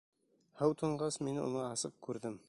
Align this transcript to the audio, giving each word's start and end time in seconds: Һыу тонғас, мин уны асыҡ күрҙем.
Һыу 0.61 0.73
тонғас, 0.81 1.19
мин 1.27 1.37
уны 1.43 1.63
асыҡ 1.67 1.99
күрҙем. 2.09 2.39